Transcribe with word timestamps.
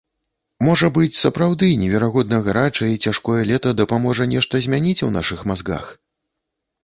Можа 0.67 0.87
быць, 0.95 1.17
сапраўды 1.23 1.67
неверагодна 1.81 2.39
гарачае 2.47 2.89
і 2.93 2.97
цяжкое 3.09 3.41
лета 3.51 3.75
дапаможа 3.81 4.23
нешта 4.33 4.61
змяніць 4.69 5.05
у 5.11 5.11
нашых 5.19 5.39
мазгах. 5.53 5.85